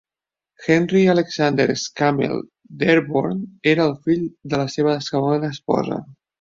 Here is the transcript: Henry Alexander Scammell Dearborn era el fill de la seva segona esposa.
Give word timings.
Henry 0.65 1.07
Alexander 1.09 1.67
Scammell 1.81 2.41
Dearborn 2.75 3.59
era 3.73 3.87
el 3.91 3.95
fill 4.09 4.27
de 4.55 4.65
la 4.65 4.69
seva 4.79 4.99
segona 5.13 5.55
esposa. 5.55 6.05